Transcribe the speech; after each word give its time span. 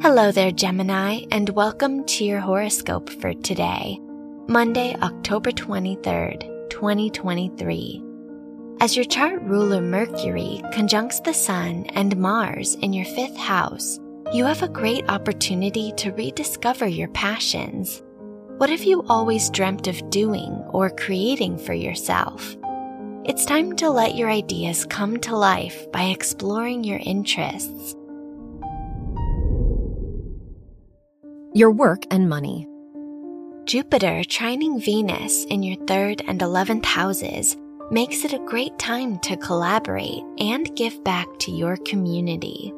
Hello 0.00 0.30
there, 0.30 0.52
Gemini, 0.52 1.24
and 1.32 1.50
welcome 1.50 2.04
to 2.04 2.24
your 2.24 2.38
horoscope 2.38 3.10
for 3.10 3.34
today, 3.34 3.98
Monday, 4.46 4.94
October 5.02 5.50
23rd, 5.50 6.70
2023. 6.70 8.04
As 8.78 8.94
your 8.94 9.04
chart 9.04 9.42
ruler 9.42 9.80
Mercury 9.80 10.62
conjuncts 10.72 11.18
the 11.18 11.34
Sun 11.34 11.86
and 11.94 12.16
Mars 12.16 12.76
in 12.76 12.92
your 12.92 13.06
fifth 13.06 13.36
house, 13.36 13.98
you 14.32 14.44
have 14.44 14.62
a 14.62 14.68
great 14.68 15.04
opportunity 15.10 15.90
to 15.96 16.12
rediscover 16.12 16.86
your 16.86 17.08
passions. 17.08 18.00
What 18.58 18.70
have 18.70 18.84
you 18.84 19.04
always 19.08 19.50
dreamt 19.50 19.88
of 19.88 20.10
doing 20.10 20.52
or 20.70 20.90
creating 20.90 21.58
for 21.58 21.74
yourself? 21.74 22.56
It's 23.24 23.44
time 23.44 23.74
to 23.76 23.90
let 23.90 24.14
your 24.14 24.30
ideas 24.30 24.86
come 24.86 25.16
to 25.18 25.36
life 25.36 25.90
by 25.90 26.04
exploring 26.04 26.84
your 26.84 27.00
interests. 27.02 27.96
Your 31.58 31.72
work 31.72 32.06
and 32.12 32.28
money. 32.28 32.68
Jupiter 33.64 34.22
trining 34.22 34.80
Venus 34.80 35.44
in 35.46 35.64
your 35.64 35.74
third 35.86 36.22
and 36.28 36.38
11th 36.38 36.84
houses 36.84 37.56
makes 37.90 38.24
it 38.24 38.32
a 38.32 38.46
great 38.46 38.78
time 38.78 39.18
to 39.22 39.36
collaborate 39.36 40.22
and 40.38 40.72
give 40.76 41.02
back 41.02 41.26
to 41.40 41.50
your 41.50 41.76
community. 41.78 42.72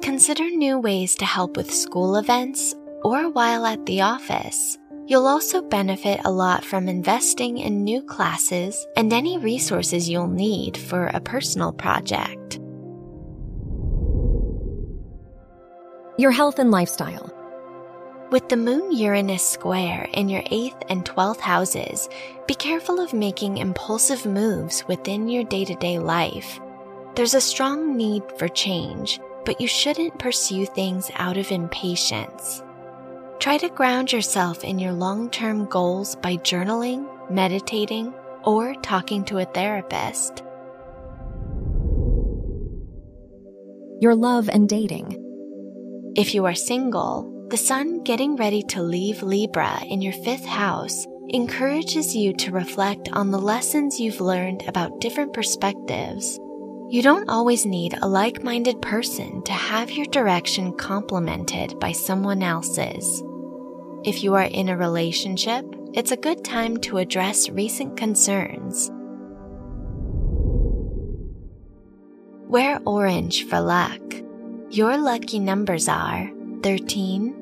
Consider 0.00 0.50
new 0.50 0.80
ways 0.80 1.14
to 1.14 1.24
help 1.24 1.56
with 1.56 1.72
school 1.72 2.16
events 2.16 2.74
or 3.04 3.30
while 3.30 3.64
at 3.64 3.86
the 3.86 4.00
office. 4.00 4.78
You'll 5.06 5.28
also 5.28 5.62
benefit 5.62 6.22
a 6.24 6.32
lot 6.32 6.64
from 6.64 6.88
investing 6.88 7.58
in 7.58 7.84
new 7.84 8.02
classes 8.02 8.84
and 8.96 9.12
any 9.12 9.38
resources 9.38 10.10
you'll 10.10 10.26
need 10.26 10.76
for 10.76 11.06
a 11.06 11.20
personal 11.20 11.72
project. 11.72 12.58
Your 16.18 16.32
health 16.32 16.58
and 16.58 16.72
lifestyle. 16.72 17.32
With 18.32 18.48
the 18.48 18.56
Moon 18.56 18.92
Uranus 18.92 19.46
square 19.46 20.08
in 20.14 20.30
your 20.30 20.40
8th 20.44 20.84
and 20.88 21.04
12th 21.04 21.40
houses, 21.40 22.08
be 22.46 22.54
careful 22.54 22.98
of 22.98 23.12
making 23.12 23.58
impulsive 23.58 24.24
moves 24.24 24.88
within 24.88 25.28
your 25.28 25.44
day 25.44 25.66
to 25.66 25.74
day 25.74 25.98
life. 25.98 26.58
There's 27.14 27.34
a 27.34 27.42
strong 27.42 27.94
need 27.94 28.22
for 28.38 28.48
change, 28.48 29.20
but 29.44 29.60
you 29.60 29.68
shouldn't 29.68 30.18
pursue 30.18 30.64
things 30.64 31.10
out 31.16 31.36
of 31.36 31.50
impatience. 31.50 32.62
Try 33.38 33.58
to 33.58 33.68
ground 33.68 34.14
yourself 34.14 34.64
in 34.64 34.78
your 34.78 34.92
long 34.92 35.28
term 35.28 35.66
goals 35.66 36.16
by 36.16 36.38
journaling, 36.38 37.06
meditating, 37.30 38.14
or 38.44 38.74
talking 38.76 39.26
to 39.26 39.40
a 39.40 39.44
therapist. 39.44 40.42
Your 44.00 44.14
love 44.14 44.48
and 44.48 44.66
dating. 44.70 45.18
If 46.16 46.34
you 46.34 46.46
are 46.46 46.54
single, 46.54 47.31
the 47.52 47.58
sun 47.58 48.02
getting 48.02 48.34
ready 48.36 48.62
to 48.62 48.82
leave 48.82 49.22
Libra 49.22 49.78
in 49.84 50.00
your 50.00 50.14
fifth 50.14 50.46
house 50.46 51.06
encourages 51.28 52.16
you 52.16 52.32
to 52.32 52.50
reflect 52.50 53.10
on 53.12 53.30
the 53.30 53.38
lessons 53.38 54.00
you've 54.00 54.22
learned 54.22 54.66
about 54.66 55.02
different 55.02 55.34
perspectives. 55.34 56.40
You 56.88 57.02
don't 57.02 57.28
always 57.28 57.66
need 57.66 57.92
a 58.00 58.08
like 58.08 58.42
minded 58.42 58.80
person 58.80 59.42
to 59.42 59.52
have 59.52 59.90
your 59.90 60.06
direction 60.06 60.72
complemented 60.78 61.78
by 61.78 61.92
someone 61.92 62.42
else's. 62.42 63.22
If 64.02 64.24
you 64.24 64.32
are 64.32 64.44
in 64.44 64.70
a 64.70 64.76
relationship, 64.78 65.66
it's 65.92 66.10
a 66.10 66.16
good 66.16 66.42
time 66.42 66.78
to 66.78 66.96
address 66.96 67.50
recent 67.50 67.98
concerns. 67.98 68.90
Wear 72.48 72.80
orange 72.86 73.46
for 73.46 73.60
luck. 73.60 74.00
Your 74.70 74.96
lucky 74.96 75.38
numbers 75.38 75.86
are 75.86 76.30
13, 76.62 77.41